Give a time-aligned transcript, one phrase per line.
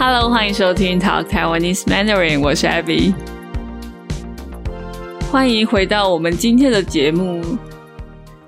[0.00, 3.12] Hello，欢迎收听 Talk Taiwanese Mandarin，我是 Abby。
[5.28, 7.42] 欢迎回到我们今天的节目。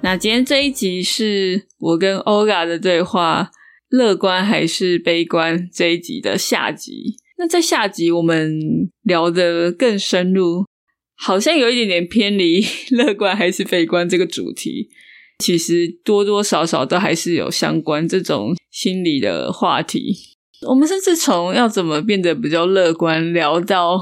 [0.00, 3.50] 那今天这一集是我跟 Olga 的对话，
[3.88, 7.16] 乐观还是悲观这一集的下集。
[7.36, 10.64] 那在下集我们聊得更深入，
[11.16, 14.88] 好像有一点点偏离乐观还是悲观这个主题。
[15.40, 20.14] 其实多多少少都还是有相关这种心理的话题。
[20.68, 23.98] 我们甚至从要怎么变得比较乐观，聊到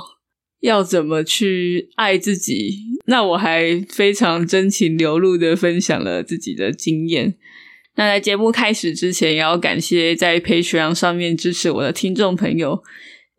[0.60, 2.74] 要怎么去爱自己。
[3.06, 7.36] 那我还非常真情流露的分享了自己的经验。
[7.96, 12.82] 那在节目开始之前，也要感谢在 Patreon 上面支持我的听众朋友，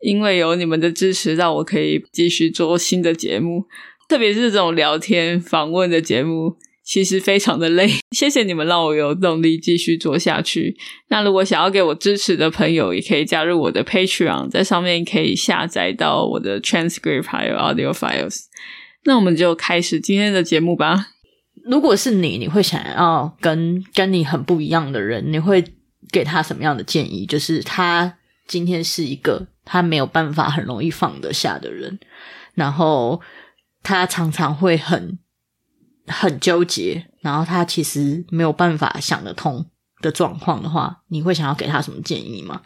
[0.00, 3.66] 因为有你们的支持，让我可以继续做新的节目，
[4.08, 6.56] 特别是这种聊天访问的节目。
[6.82, 10.76] 其实非常的累， 谢谢你们让我有动力继续做下去。
[11.08, 18.40] 那如果想要给我支持的朋友，也可以加入我的 Patreon，在上面可以下载到我的 transcript 还有 audio files。
[19.04, 21.08] 那我们就开始今天的节目吧。
[21.64, 25.62] 如果是你，你会想要跟跟你很不一样的人，你会
[26.10, 27.24] 给他什么样的建议？
[27.24, 28.16] 就是他
[28.48, 32.00] 今天是一个他没有办法很容易放得下的人，
[32.54, 33.20] 然后
[33.82, 35.18] 他常常会很。
[36.10, 39.64] 很纠结，然后他其实没有办法想得通
[40.02, 42.60] 的状况的话，你会想要给他什么建议吗？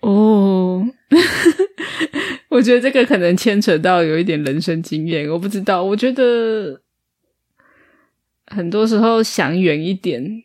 [0.00, 0.86] 哦，
[2.50, 5.82] 我觉得这个可能牵扯到有一点人生经验，我不知道。
[5.82, 6.80] 我觉得
[8.46, 10.42] 很多时候想远一点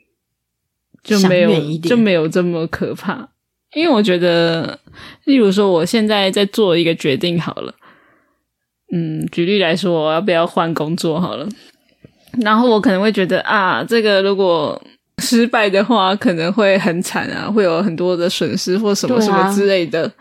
[1.04, 3.30] 就没有就没有这么可怕，
[3.74, 4.80] 因为我觉得，
[5.26, 7.76] 例如说，我现在在做一个决定，好了，
[8.92, 11.22] 嗯，举例来说，我要不要换工作？
[11.22, 11.48] 好了。
[12.42, 14.82] 然后我可能会觉得啊，这个如果
[15.20, 20.12] 失败的话，可能会很惨啊，会有很多的损失或什么什么之类的。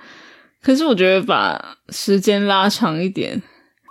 [0.62, 3.40] 可是我觉得把时间拉长一点、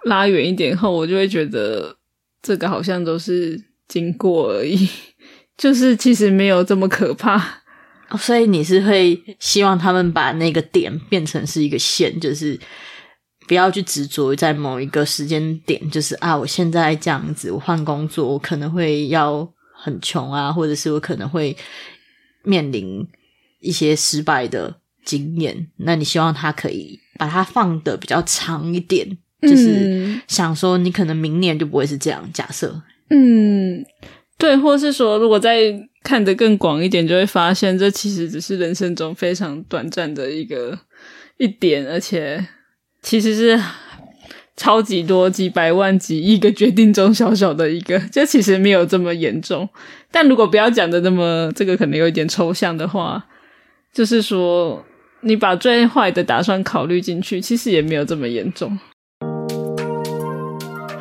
[0.06, 1.96] 拉远一点后，我就会觉得
[2.42, 4.88] 这个好像都是经过而已，
[5.58, 7.44] 就是其实没有这么可怕。
[8.20, 12.60] 所以你是会希望他们把那个点变成是一个线，就是。
[13.52, 19.46] 不要去执着在某一个时间点，就是啊，我现在这样子，我换工作，我可能会要
[19.76, 21.54] 很穷啊，或者是我可能会
[22.46, 23.06] 面临
[23.60, 24.74] 一些失败的
[25.04, 25.68] 经验。
[25.80, 29.06] 那你希望他可以把它放的比较长一点，
[29.42, 32.26] 就是想说，你可能明年就不会是这样。
[32.34, 33.86] 假设，嗯，
[34.38, 40.80] 对，或是说，如果再看得更广一点，就会发现这其实只是人生中非常短暂的一个
[41.38, 42.48] 一点，而且。
[43.02, 43.60] 其实是
[44.56, 49.68] 超级多几百万几亿个决定中小小的一个，这其实没有这么严重。
[50.12, 53.26] 但如果不要讲的那么这个可能有一点抽象的话，
[53.92, 54.86] 就是说
[55.22, 58.78] 你把最坏的打算考虑进去，其实也没有这么严重。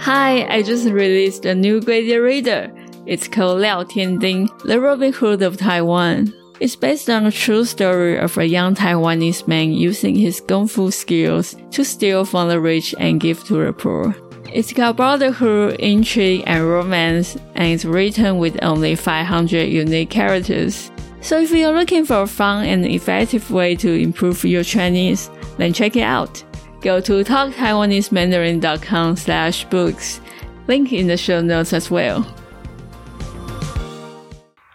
[0.01, 2.71] Hi, I just released a new Guide Reader.
[3.07, 6.33] It's called Liao Tianding, The Robin Hood of Taiwan.
[6.61, 10.91] It's based on a true story of a young Taiwanese man using his kung fu
[10.91, 14.15] skills to steal from the rich and give to the poor.
[14.53, 20.91] It's got brotherhood, intrigue, and romance, and it's written with only 500 unique characters.
[21.23, 25.73] So if you're looking for a fun and effective way to improve your Chinese, then
[25.73, 26.45] check it out.
[26.83, 30.21] Go to talktaiwanesemandarin.com slash books.
[30.67, 32.27] Link in the show notes as well.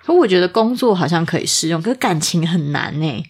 [0.05, 3.23] 可我觉得工作好像可以适用，可是感情很难呢。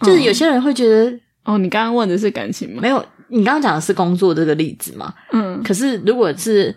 [0.00, 2.80] 就是有些人会觉得，哦，你刚刚问的是感情吗？
[2.80, 5.12] 没有，你刚刚讲的是工作这个例子嘛？
[5.32, 5.62] 嗯。
[5.62, 6.74] 可是如果是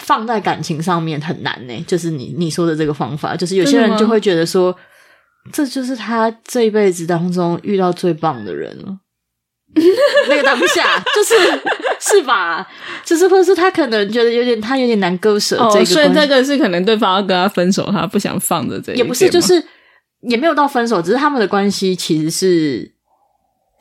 [0.00, 4.74] 放在感情上面很难呢，就是你你说的这个方法，就是有些人就会觉得说，
[5.52, 8.98] 这就是他这一辈子当中遇到最棒的人了。
[10.28, 11.34] 那个当下 就是
[12.00, 12.66] 是吧？
[13.04, 19.62] 就是或者是他可能觉得有点他有点难割舍这个，所以这个是可能对方要跟他分手，他不想放的这也不是，就是
[20.22, 22.92] 也没有到分手，只是他们的关系其实是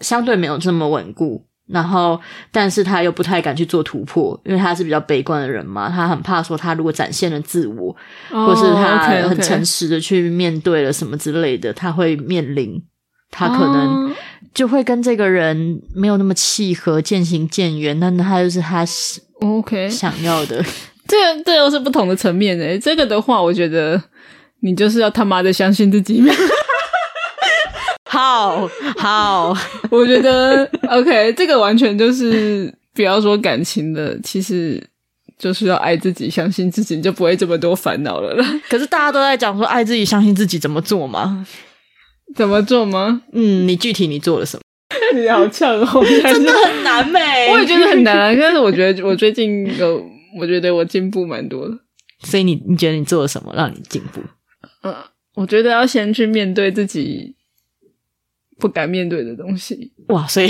[0.01, 1.45] 相对没有这么稳固。
[1.67, 2.21] 然后，
[2.51, 7.91] 但是他又不太敢去做突破，因为他是比较悲观的人嘛，他很怕说他如果展现了自我，
[8.29, 12.79] 或是他很诚实的去面对了什么之类的，他会面临
[13.31, 14.15] 他可能。
[14.53, 17.99] 就会跟这个人没有那么契合，渐行渐远。
[17.99, 20.63] 但他就是他是 OK 想要的，
[21.05, 22.79] 这这又是不同的层面诶。
[22.79, 24.01] 这个的话，我觉得
[24.61, 26.23] 你就是要他妈的相信自己。
[28.07, 28.65] 好
[28.97, 29.53] 好，
[29.91, 34.81] 我觉得 OK，这个完全就是不要说感情的，其实
[35.37, 38.61] 就是要爱自己，相信自己，你就不会这么多烦恼了啦。
[38.69, 41.45] 可是大家都在讲说爱自己，相信自己怎么做嘛？
[42.35, 43.21] 怎么做吗？
[43.33, 44.61] 嗯，你具体你做了什么？
[45.19, 47.51] 你好呛哦， 真的很难呗。
[47.51, 50.03] 我也觉得很难啊，但是我觉得我最近有，
[50.39, 51.77] 我觉得我进步蛮多的。
[52.23, 54.21] 所以你你觉得你做了什么让你进步？
[54.83, 54.95] 嗯，
[55.35, 57.35] 我觉得要先去面对自己
[58.57, 59.91] 不敢面对的东西。
[60.07, 60.49] 哇，所以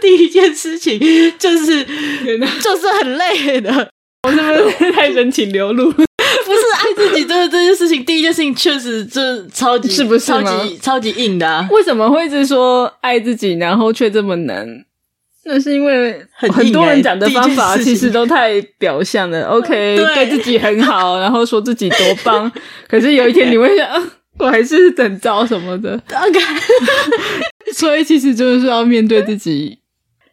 [0.00, 0.98] 第一件事情
[1.38, 3.90] 就是就是很累的。
[4.24, 5.92] 我是不是太真情流露？
[6.44, 11.66] 不是爱自己，这这件事情，第一件事情确实就超级是不是超级超级硬的、啊？
[11.72, 14.84] 为什么会一直说爱自己，然后却这么难？
[15.48, 19.44] 那是因为很很多人讲的方法其实都太表象了。
[19.54, 22.50] OK，对对自己很好，然后说自己多棒，
[22.88, 24.02] 可是有一天你会想，啊
[24.38, 25.92] 我还是很糟什么的。
[26.12, 26.40] OK，
[27.72, 29.78] 所以其实就是要面对自己，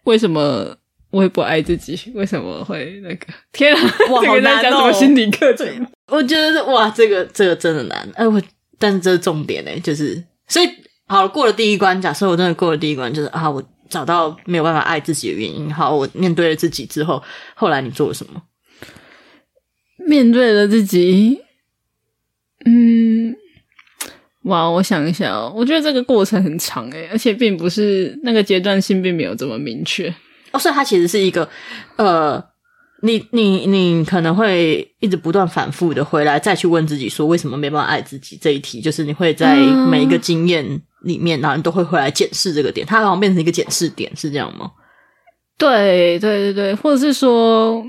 [0.06, 0.76] 为什么
[1.14, 2.12] 我也不爱自己？
[2.16, 3.28] 为什么会那个？
[3.52, 5.68] 天啊，哇 这个在讲什么心理课程？
[6.08, 8.10] 我觉得哇，这个这个真的难。
[8.16, 8.42] 哎、我
[8.80, 10.68] 但是这是重点呢、就是所以
[11.06, 15.72] 好了，过了第一关，假设我真的过了第一关，就是啊，我找到没有办法爱自己的原因。
[15.72, 17.22] 好，我面对了自己之后，
[17.54, 18.42] 后来你做了什么？
[19.98, 21.42] 面对了自己，
[22.66, 23.36] 嗯，
[24.46, 30.12] 哇，我想一下哦，我觉得这个过程很长诶，而且并不是那个阶段性并没有这么明确。
[30.54, 31.48] 哦，所以它其实是一个
[31.98, 32.42] 呃，
[33.02, 40.64] 你你你可能会一直不断反复的回来，再去问自己说为什么没办法爱自己这一题，就是你会在嗯每一个经验
[41.02, 44.72] 里面，然后你都会回来检视这个点，它好像变成一个检视点，是这样吗？
[45.58, 47.82] 对对对对，或者是说，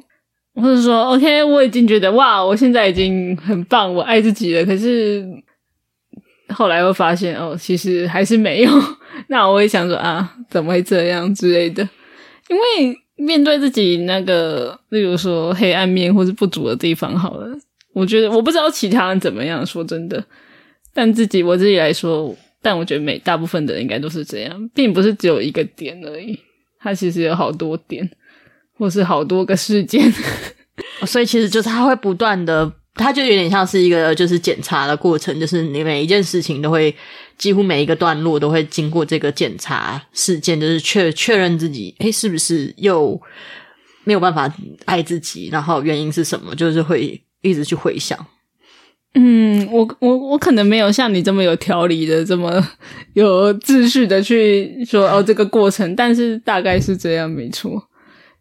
[0.54, 4.64] 或者是说，OK，我已经觉得哇，我现在已经很棒，我爱自己了。
[4.64, 5.24] 可是
[6.54, 8.70] 后来又发现，哦，其实还是没有。
[9.28, 11.88] 那我也想说啊，怎么会这样之类的？
[12.48, 17.56] 因为面对自己那个，例如说黑暗面或是不足的地方，好了，
[17.92, 20.22] 我觉得我不知道其他人怎么样，说真的，
[20.92, 26.38] 但自己我自己来说，但我觉得每大部分的人应该都是这样，并不是只有一个点而已。
[26.80, 28.10] 它其实有好多点，
[28.76, 30.12] 或是好多个事件。
[31.06, 36.94] 所以其实就是它会不断的，它就有点像是一个就是检查的过程，就是你每一件事情都会
[37.38, 43.20] 几乎每一个段落都会经过这个检查事件，就是确确认自己，诶是不是又
[44.04, 44.52] 没有办法
[44.84, 48.18] 爱自己，然后原因是什么，就是会一直去回想。
[49.16, 52.60] 嗯，我我我可能没有像你这么有条理的，这么
[53.12, 57.80] 有秩序的去说哦这个过程，但是大概是这样，没错。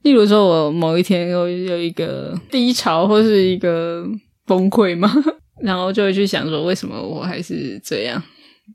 [0.02, 4.06] 例如说，我某一天有有一个低潮或是一个
[4.46, 5.10] 崩溃嘛，
[5.62, 8.22] 然后就会去想说，为什么我还是这样？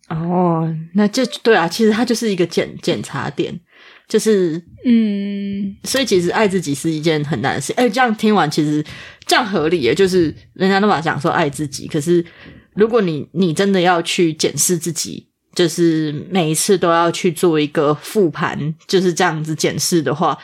[0.08, 3.58] 哦，那这对啊，其实它就是一个检检查点，
[4.08, 7.72] 就是嗯，所以其实爱自己是一件很难的事。
[7.74, 8.84] 哎、这样听完其实
[9.26, 12.24] 这样合理耶，就是人家都把讲说爱自己，可是
[12.74, 20.38] 如果你你真的要去检视自己，就是每一次都要去做一个复盘，就是这样子检视的话，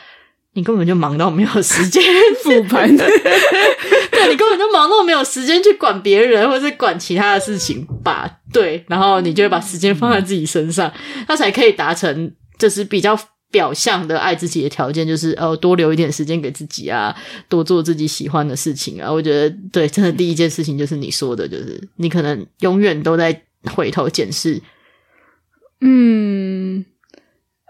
[0.55, 2.03] 你根本就忙到没有时间
[2.41, 2.97] 复盘。
[2.97, 8.39] 对你根本就忙到没有时间去 管别人或者管其他的事情吧？
[8.51, 10.91] 对，然后你就会把时间放在自己身上，
[11.27, 13.17] 他才可以达成就是比较
[13.51, 17.15] 表象的爱自己的条件，就是哦多留一点时间给自己啊，
[17.47, 19.11] 多做自己喜欢的事情啊。
[19.11, 23.43] 我觉得对，真的第一件事情就是你说的，就是你可能永远都在
[23.75, 24.61] 回头检视。
[25.81, 26.85] 嗯，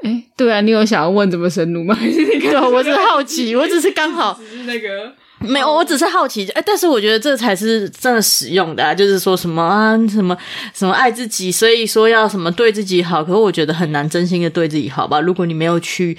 [0.06, 1.94] 哎，对啊，你有想要问怎么深入吗？
[2.00, 8.94] 还是你对，我只是好奇，我只是刚好只是那个没有，我只是好奇，哎，但是我觉得这才是真的实用的啊！
[8.94, 10.38] 就是说什么啊，什么
[10.74, 15.20] 什么爱自己，所以说要什么对自己好，可是我觉得很难真心的对自己好吧？
[15.20, 16.18] 如果你没有去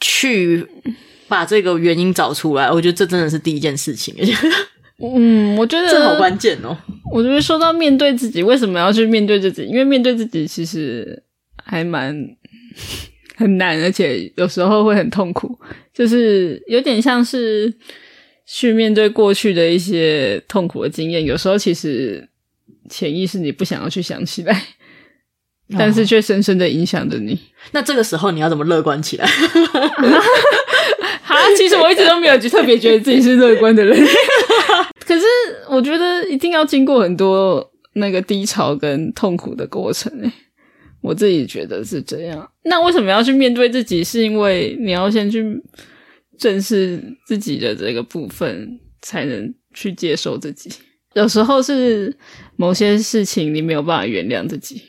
[0.00, 0.66] 去
[1.28, 4.14] 把这个原因找出来，我觉得这真的是第一件事情，
[5.00, 6.76] 嗯，我觉得这好关键哦。
[7.12, 9.62] 我觉得说到面对自己，为什么要去面对自己？
[9.64, 11.22] 因为面对自己其实
[11.64, 12.14] 还蛮
[13.36, 15.58] 很难，而且有时候会很痛苦，
[15.92, 17.72] 就是有点像是
[18.46, 21.24] 去面对过去的一些痛苦的经验。
[21.24, 22.28] 有时候其实
[22.88, 24.62] 潜意识你不想要去想起来，
[25.76, 27.36] 但是却深深的影响着你。
[27.72, 29.26] 那这个时候你要怎么乐观起来？
[31.22, 33.98] 哈，其实我一直都没有特别觉得自己是乐观的人，
[35.04, 35.24] 可是
[35.68, 40.30] 我觉得一定要经过很多那个低潮跟痛苦的过程诶。
[41.04, 42.50] 我自己觉得是这样。
[42.62, 44.02] 那为什么要去面对自己？
[44.02, 45.44] 是因为你要先去
[46.38, 50.70] 正视自己的这个部分，才能去接受自己。
[51.12, 52.16] 有时候是
[52.56, 54.82] 某些事情你没有办法原谅自己，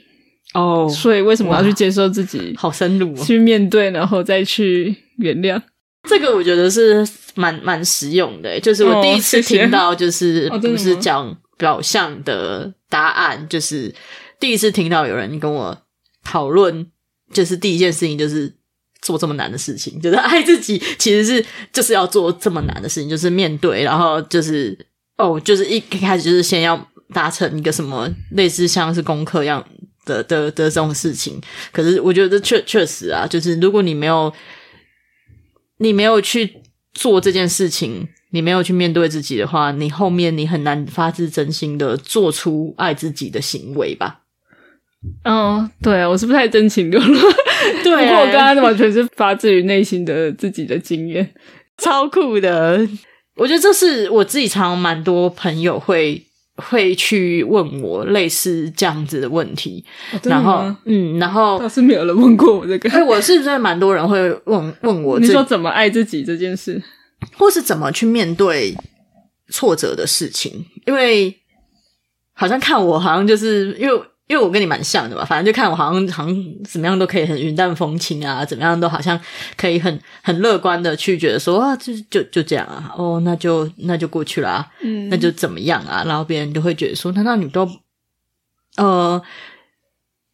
[0.53, 2.55] 哦，所以为什么要去接受自己？
[2.57, 3.23] 好深入哦。
[3.25, 5.61] 去面对，然后再去原谅。
[6.07, 7.05] 这个我觉得是
[7.35, 13.93] 蛮蛮实用的，就是我第一次听到，就是不是讲表象的答案，就是
[14.39, 15.77] 第一次听到有人跟我
[16.25, 16.85] 讨论，
[17.31, 18.53] 就是第一件事情就是
[19.01, 24.77] 做这么难的事情，就是爱自己其实是就是要做这么难的事情，就是面对，然后就是
[25.17, 29.65] 哦，就是一开始就是先要达成一个什么类似像是功课一样
[30.05, 31.39] 的的的这种事情。
[31.71, 34.33] 可是我觉得确确实啊，就是如果你没有
[35.77, 36.61] 你没有去
[36.93, 44.21] 做这件事情，你没有去面对自己的话，你后面你很难发自真心的做出爱自己的行为吧。
[45.23, 47.19] 嗯，对啊，我是不太真情流露，
[47.83, 51.33] 对不过我刚刚完全是发自于内心的自己的经验。
[51.77, 52.87] 超酷的。
[53.35, 56.21] 我觉得这是我自己常蛮多朋友会
[56.55, 59.83] 会去问我类似这样子的问题，
[60.23, 62.89] 然后嗯，然后倒是没有人问过我这个。
[62.91, 66.81] 哎，我是不是蛮多人会问问我，你说怎么爱自己这件事，
[67.37, 68.73] 或是怎么去面对
[69.49, 70.65] 挫折的事情？
[70.85, 71.35] 因为
[72.33, 74.01] 好像看我好像就是因为。
[74.27, 79.19] 因为我跟你蛮像的嘛，反正就看我好像好像怎么样都可以很云淡风轻啊，怎么样都好像
[79.55, 86.03] 可以很很乐观的去觉得说啊，就就就这样啊，哦，那就那就过去啦，嗯，那就怎么样啊？
[86.07, 87.69] 然后别人就会觉得说，难道你都
[88.77, 89.21] 呃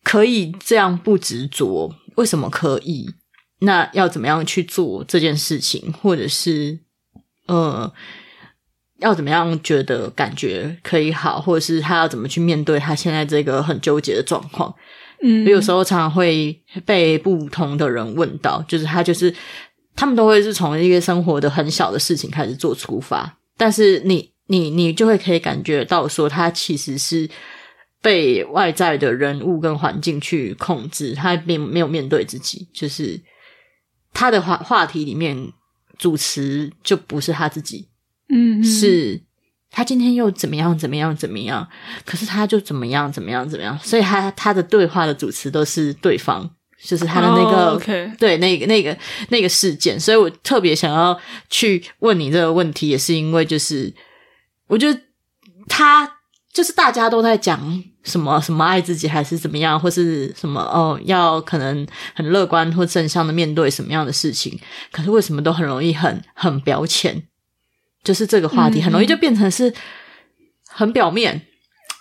[0.03, 1.93] 可以这样不执着？
[2.15, 3.13] 为什么可以？
[3.60, 5.93] 那要怎么样去做这件事情？
[6.01, 6.79] 或者是
[7.48, 7.91] 呃？
[9.01, 14.74] 要怎么样觉得感觉可以好，或者是他要怎么去面对他现在这个很纠结的状况？
[15.24, 19.34] 嗯，有时候常常会被不同的人问到，就是他就是
[19.96, 27.29] 他们都会是从一个生活的很小的事情开始做出发，但是你你你就会可以感觉到说，他其实是
[28.01, 33.22] 被外在的人物跟环境去控制，他并没有面对自己，就是
[34.13, 35.51] 他的话话题里面
[36.00, 37.90] 主持就不是他自己。
[38.31, 39.21] 嗯，是
[39.69, 41.67] 他今天又怎么样怎么样怎么样，
[42.05, 46.50] 可是他就怎么样怎么样怎么样，所以他他的对话的主持都是对方，
[46.83, 47.81] 就是他的那个
[48.17, 48.97] 对那个那个
[49.29, 51.17] 那个事件，所以我特别想要
[51.50, 53.93] 去问你这个问题，也是因为就是
[54.67, 55.00] 我觉得
[55.67, 56.17] 他
[56.53, 64.59] 就是大家都在讲什么什么爱自己还是怎么样，或是什么哦要可能很乐观或正向的面对什么样的事情，
[64.91, 67.23] 可是为什么都很容易很很表浅？
[68.03, 69.74] 就是这个话题很容易就变成是
[70.67, 71.41] 很表面。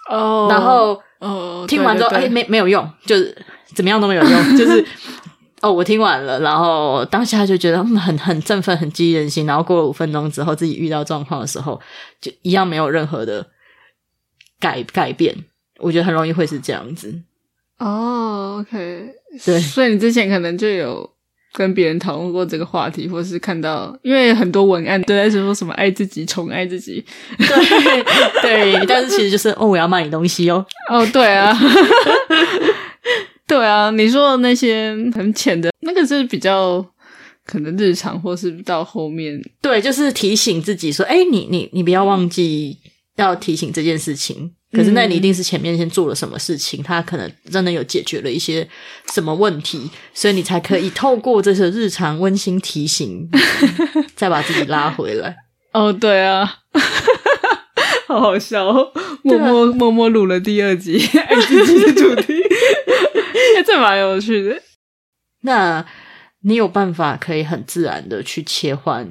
[0.09, 3.37] 哦，然后哦，听完之后哎没没有用，就是
[3.75, 4.85] 怎么样都没有用， 就是
[5.61, 11.81] 哦我听完了，然后当下就觉得嗯很很振奋，很激励人心，然后过了五分钟之后，自己遇到状况的时候，
[12.21, 13.47] 就一样没有任何的
[14.59, 15.37] 改改变，
[15.79, 17.23] 我觉得很容易会是这样子。
[17.79, 19.15] 哦，OK，
[19.45, 21.11] 对，所以你之前可能就有。
[21.53, 27.05] 跟别人讨论过这个话题，或是看到，因为很多文案都在说什么爱自己、宠爱自己，
[27.39, 28.05] 对。
[28.43, 31.57] 对，但是其实就是哦，我要卖你东西哦，哦，对啊，
[33.47, 36.85] 对啊，你说的那些很浅的那个是比较
[37.45, 42.77] 可能日常，或是到后面，对，就是提醒自己说，哎，你你你不要忘记
[43.21, 44.55] 要提醒这件事情。
[44.73, 48.69] 可是，那你一定是前面先做了什么事情，他可能真的有解决了一些
[49.13, 53.29] 什么问题，所以你才可以透过这些日常温馨提醒，
[54.15, 55.37] 再把自己拉回来。
[55.73, 56.59] 哦，对啊，
[58.07, 58.73] 好好笑，
[59.23, 62.35] 默默默默录了第二集爱自己的主题，
[63.67, 64.63] 这蛮有趣的。
[65.43, 65.85] 那
[66.43, 69.09] 你有办法可以很自然的去切换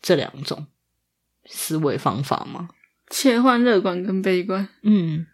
[0.00, 0.66] 这两种
[1.46, 2.68] 思维方法吗？
[3.10, 5.26] 切换乐观跟悲观，嗯，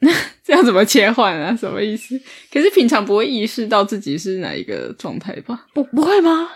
[0.44, 1.54] 这样怎么切换啊？
[1.56, 2.20] 什么意思？
[2.52, 5.66] 可是平常不会意识到自己是哪一个状态吧？
[5.72, 6.48] 不，不会吗？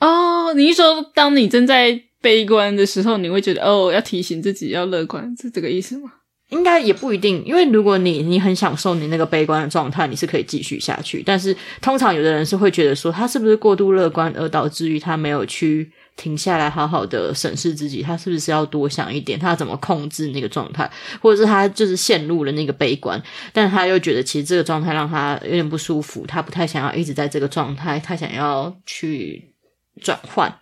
[0.00, 6.12] 哦，你一说当你正在悲观的时候，你会觉得哦，要提醒自己要乐观，是这个意思吗？
[6.50, 11.22] 应该也不一定，因为如果你你很享受你那个悲观的状态，你是可以继续下去。
[11.24, 15.90] 但是通常有的人是会觉得说，他是不是过度乐观而导致于他没有去。
[16.16, 19.38] 停下来，好好的审视自己，他是不是要多想一点？
[19.38, 20.90] 他怎么控制那个状态，
[21.20, 23.20] 或者是他就是陷入了那个悲观，
[23.52, 29.52] 但他又觉得其实这个状态让他有点不舒服，他不太想要一直在这个状态，他想要去
[30.00, 30.60] 转换。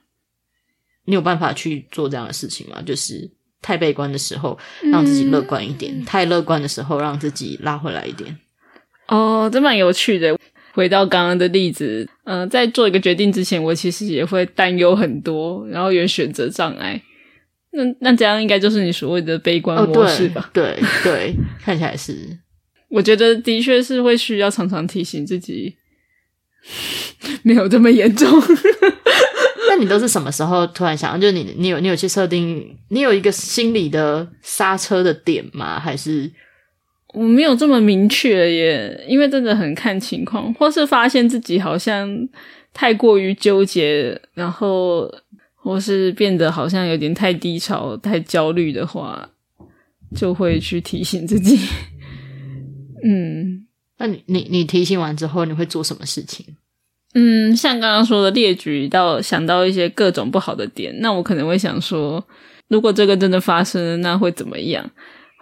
[1.04, 2.80] 你有办法去做这样的事情吗？
[2.87, 3.30] 就是
[3.61, 4.59] 太悲观的时候，
[4.90, 8.38] 让自己乐观一点；太乐观的时候，让自己拉回来一点。
[9.09, 10.38] 哦，这蛮有趣的。
[10.73, 17.00] 回到刚刚的例子，嗯，在做一个决定之前，我其实也会担忧很多，然后有选择障碍。
[17.73, 20.50] 那那这样应该就是你所谓的悲观模式吧？
[20.52, 22.38] 对对，看起来是。
[22.91, 25.75] 我觉得的确是会需要常常提醒自己，
[27.43, 28.29] 没有这么严重。
[29.71, 31.19] 那你都是什么时候突然想？
[31.19, 35.81] 就是你，你有你有去设定，你有一个心理的刹车的点吗？
[35.81, 36.31] 还是？
[37.12, 42.28] 我没有这么明确耶，因为真的很看情况，或是发现自己好像
[42.73, 45.12] 太过于纠结，然后
[45.54, 49.28] 或是变得好像有点太低潮、太焦虑的话，
[50.16, 51.59] 就会去提醒自己。
[53.04, 53.66] 嗯，
[53.99, 56.47] 那你你你提醒完之后，你会做什么事情？
[57.14, 62.26] 嗯，像刚刚说的列举到想到一些各种不好的点，那我可能会想说，
[62.69, 64.90] 如果这个真的发生了，那会怎么样？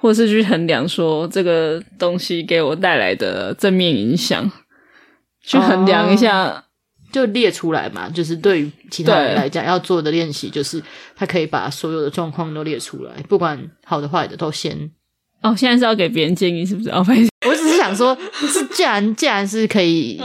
[0.00, 4.50] 或是去衡量说这个东西给我带来的正面影响，
[5.44, 6.64] 去衡量一下，
[7.12, 8.08] 就列出来嘛。
[8.08, 10.82] 就是对于其他人来讲，要做的练习就是
[11.14, 14.90] 他可以把所有的状况都列出来，不管好的坏的都先。
[15.42, 16.90] 哦，现在是要给别人建议是不是？
[16.90, 20.20] 哦，不好意思， 我只是想说，是既然既然是可以，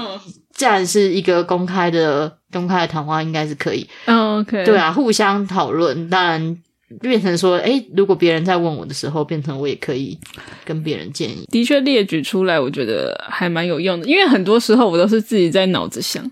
[0.54, 3.88] 既然是一个公开的公开的谈话，应该是可以。
[4.08, 6.58] 哦，OK，对啊，互相讨论，当然
[7.02, 10.18] 变成说，哎，如果别人在问我的时候，变成我也可以
[10.64, 11.46] 跟别人建议。
[11.52, 16.30] 的确列举出来，我觉得还蛮有用的，因为很多时候我都是自己在脑子想，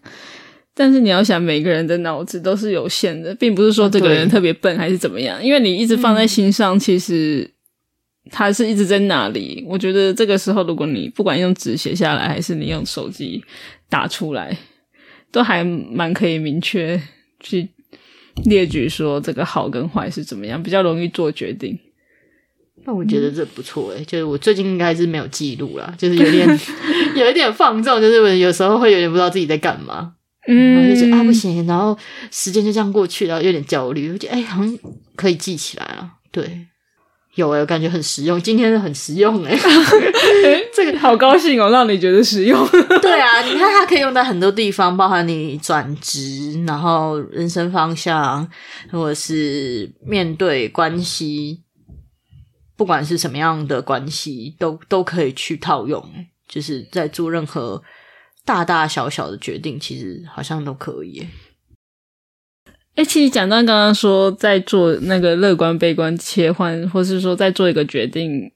[0.74, 7.50] 但是你要想，每个人的脑子都是有限的，并不是说这个人特别笨还是怎么样，因为你一直放在心上，其实。
[8.32, 9.66] 他是一直在那里。
[9.68, 13.44] 我觉得这个时候，如果你不管用纸写下来，还是你用手机
[13.90, 14.58] 打出来，
[15.30, 17.00] 都还蛮可以明确
[17.42, 17.68] 去
[18.46, 21.78] 列举说这个好跟坏是怎么样，比较容易做决定。
[22.86, 26.48] 那我觉得这不错诶，就是我最近应该是没有记录啦，就是有点
[27.16, 30.16] 有一点放纵，就是我有时候会有点不知道自己在干嘛，
[30.48, 31.98] 嗯，就觉得啊不行，然后
[32.32, 34.78] 时间就这样过去，然后有点焦虑，我觉得哎，好像
[35.16, 36.68] 可以记起来了，对。
[37.36, 38.40] 有诶，我感觉很实用。
[38.42, 39.58] 今天很实用诶，
[40.74, 42.68] 这个好高兴哦，让你觉得实用。
[43.02, 48.48] 对啊，你看它可以用在很多地方，包含你转职，然后人生方向，
[48.92, 51.64] 或者是面对关系，
[52.78, 56.04] 不管是什么样的关系，都都可以去套用。
[56.48, 57.82] 就是在做任何
[58.46, 61.26] 大大小小的决定，其实好像都可以。
[62.96, 68.52] 哎，其实讲到刚刚说在做那个乐观悲观切换，或是说在做一个决定，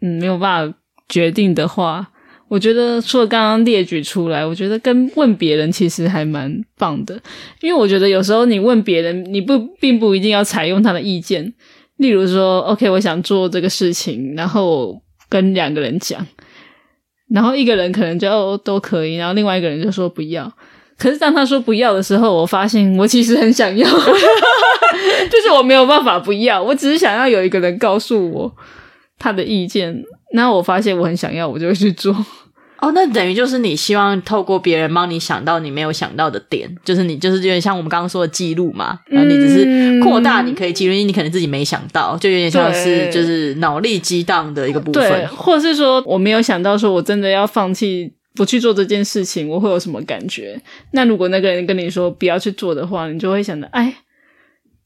[0.00, 2.10] 嗯，没有办法决定的话，
[2.48, 7.20] 我觉得除了刚刚列举出来，我觉得跟问别人其实还蛮棒的，
[7.60, 11.52] 因为我觉得有时候你问别人，你不并不一定要采用他的意见。
[11.98, 16.26] 例如说，OK，我想做这个事情，然后跟两个人讲，
[17.28, 20.50] 然后一个人可能就都可以，然后另外一个人就说不要。
[20.96, 28.52] 可是当他说不要的时候，我发现我其实很想要， 就是我没有办法不要，我只是想要有一个人告诉我
[29.18, 30.02] 他的意见。
[30.32, 32.12] 那我发现我很想要，我就会去做。
[32.80, 38.98] 哦，那等于就是你希望透过别人帮你想到你没有想到的点，就是你就是有点像我们刚刚说的记录嘛。
[39.06, 48.12] 然后你只是扩大你可以记录，因为你可能自己没想到，就有点像是就是脑力激荡的一个部分，或者是说我没有想到，说我真的要放弃。
[48.34, 50.60] 不去做这件事情，我会有什么感觉？
[50.90, 53.94] 那如果那个人跟你说不要去做的话，你就会想着，哎，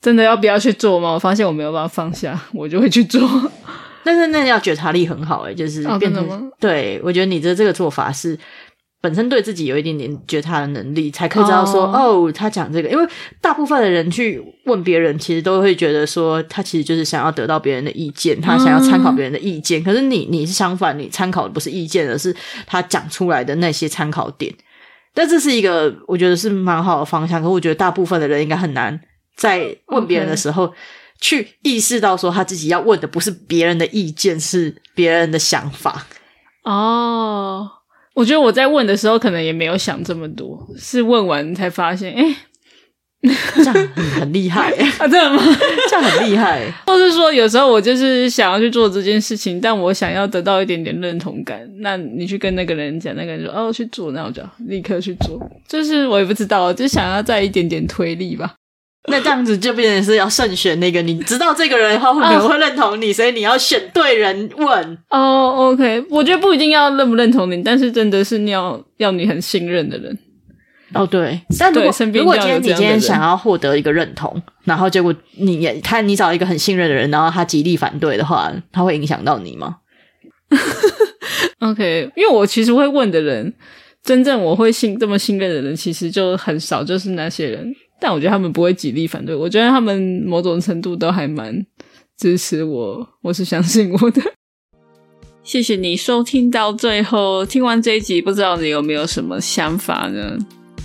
[0.01, 1.13] 真的要不要去做吗？
[1.13, 3.21] 我发现我没有办法放下，我就会去做。
[4.05, 8.39] 但是那要觉察力很好，哎，就是变成对我觉得你的这个做法是。
[9.01, 13.09] 本身对自己有一点点觉察的能力，才可以知道说哦，他讲这个，因为
[13.41, 19.85] 大部分的人去问别人，其实都会觉得说，他其实就是想要得到别人的意见，他想要参考别人的意见。
[19.85, 22.35] 可是你你是相反，你参考的不是意见，而是
[22.67, 24.53] 他讲出来的那些参考点。
[25.15, 27.41] 但这是一个我觉得是蛮好的方向。
[27.41, 29.01] 可我觉得大部分的人应该很难
[29.37, 30.75] 在问别人的时候
[31.21, 36.09] 去意识到说，他自己要问的不是别人的意见，是别人的想法。
[36.65, 37.71] 哦。
[38.18, 42.37] 我觉得我在问的时候，可能也没有想这么多，是问完才发现，哎，
[43.54, 45.07] 这样很厉害 啊！
[45.07, 45.40] 真的吗？
[45.88, 46.68] 这样很厉害。
[46.85, 51.61] 或是说，有时候我就是想要去做这件事情，但我想要得到一点点认同感。
[51.78, 55.40] 那你去跟那个人讲，那个人说：“哦，去做。”那我就立刻去做。
[55.68, 58.52] 就是我也不知道，就想要再一点点推力吧。
[59.11, 64.99] 那这样子就变成是要慎选那个，你知道这个人他会不会认同你，所以你要选对人问。
[65.11, 70.18] 哦，OK，我觉得不一定要认不认同你，但是真的是你要要你很信任的人。
[70.94, 71.40] 哦，对。
[71.59, 79.77] 但如果如果今天你今天想要获得一个认同，然后结果你也他你找一个很信任的人，然后他极力反对的话，他会影响到你吗？
[81.61, 83.53] OK，因为我其实会问的人，
[84.03, 87.71] 真正我会信这么信任的人，其实就很少，就是那些人。
[88.01, 91.65] 但我觉得他们不会极力反对，我觉得他们某种程度都还蛮
[92.17, 94.23] 支持我，我是相信我的。
[95.43, 100.37] 谢谢你收听到最后，听完这一集，不知道你有没有什么想法呢？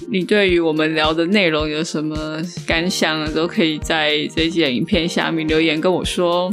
[0.10, 6.52] 你对于我们聊的内容有什么感想呢，都可以在这一集的影片下面留言跟我说。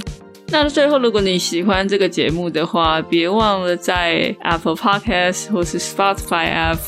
[0.48, 6.78] 那最后，如果你喜欢这个节目的话，别忘了在 Apple Podcast 或是 Spotify App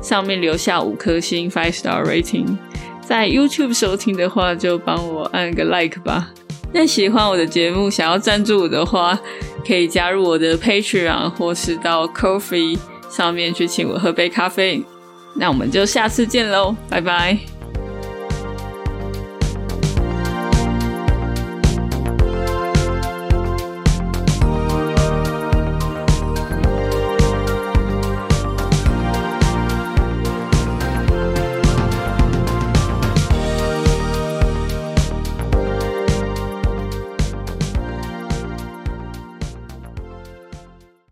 [0.00, 2.56] 上面留下五颗星 （five star rating）。
[3.08, 6.30] 在 YouTube 收听的话，就帮我按个 like 吧。
[6.74, 9.18] 那喜欢我的节目，想要赞助我的话，
[9.66, 14.84] 可以加入我的 Patreon，或是到 Coffee 上面去请我喝杯咖啡。
[15.34, 17.57] 那我们就下次见喽，拜拜。